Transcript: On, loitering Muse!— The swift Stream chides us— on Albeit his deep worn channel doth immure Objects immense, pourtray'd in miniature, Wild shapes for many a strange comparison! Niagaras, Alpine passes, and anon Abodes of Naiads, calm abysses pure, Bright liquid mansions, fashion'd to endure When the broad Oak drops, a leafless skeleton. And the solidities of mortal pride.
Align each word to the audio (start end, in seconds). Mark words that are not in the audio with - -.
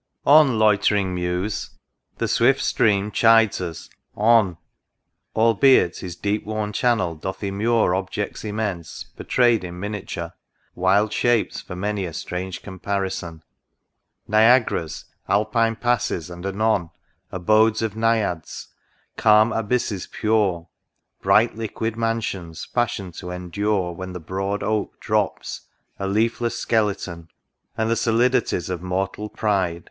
On, 0.25 0.57
loitering 0.57 1.13
Muse!— 1.13 1.77
The 2.17 2.27
swift 2.27 2.59
Stream 2.61 3.11
chides 3.11 3.61
us— 3.61 3.87
on 4.33 4.57
Albeit 5.35 5.97
his 5.97 6.15
deep 6.15 6.43
worn 6.43 6.73
channel 6.73 7.13
doth 7.13 7.43
immure 7.43 7.93
Objects 7.93 8.43
immense, 8.43 9.05
pourtray'd 9.15 9.63
in 9.63 9.79
miniature, 9.79 10.33
Wild 10.73 11.13
shapes 11.13 11.61
for 11.61 11.75
many 11.75 12.05
a 12.07 12.13
strange 12.13 12.63
comparison! 12.63 13.43
Niagaras, 14.27 15.05
Alpine 15.29 15.75
passes, 15.75 16.31
and 16.31 16.47
anon 16.47 16.89
Abodes 17.31 17.83
of 17.83 17.95
Naiads, 17.95 18.69
calm 19.17 19.53
abysses 19.53 20.07
pure, 20.07 20.67
Bright 21.21 21.55
liquid 21.55 21.95
mansions, 21.95 22.65
fashion'd 22.65 23.13
to 23.19 23.29
endure 23.29 23.91
When 23.93 24.13
the 24.13 24.19
broad 24.19 24.63
Oak 24.63 24.99
drops, 24.99 25.67
a 25.99 26.07
leafless 26.07 26.57
skeleton. 26.57 27.27
And 27.77 27.87
the 27.87 27.95
solidities 27.95 28.67
of 28.67 28.81
mortal 28.81 29.29
pride. 29.29 29.79